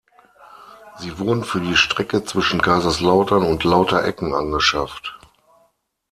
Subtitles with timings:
[0.97, 5.19] Sie wurden für die Strecke zwischen Kaiserslautern und Lauterecken angeschafft.